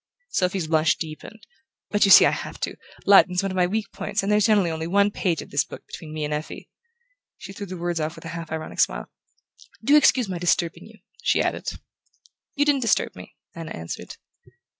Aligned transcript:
Sophy's 0.29 0.65
blush 0.65 0.97
deepened. 0.97 1.45
"But 1.91 2.05
you 2.05 2.09
see 2.11 2.25
I 2.25 2.31
have 2.31 2.59
to. 2.61 2.75
Latin's 3.05 3.43
one 3.43 3.51
of 3.51 3.55
my 3.55 3.67
weak 3.67 3.91
points, 3.93 4.23
and 4.23 4.31
there's 4.31 4.47
generally 4.47 4.71
only 4.71 4.87
one 4.87 5.11
page 5.11 5.43
of 5.43 5.51
this 5.51 5.63
book 5.63 5.85
between 5.85 6.11
me 6.11 6.23
and 6.25 6.33
Effie." 6.33 6.71
She 7.37 7.53
threw 7.53 7.67
the 7.67 7.77
words 7.77 7.99
off 7.99 8.15
with 8.15 8.25
a 8.25 8.29
half 8.29 8.51
ironic 8.51 8.79
smile. 8.79 9.11
"Do 9.83 9.95
excuse 9.95 10.27
my 10.27 10.39
disturbing 10.39 10.87
you," 10.87 11.01
she 11.21 11.39
added. 11.43 11.67
"You 12.55 12.65
didn't 12.65 12.81
disturb 12.81 13.15
me," 13.15 13.35
Anna 13.53 13.73
answered. 13.73 14.15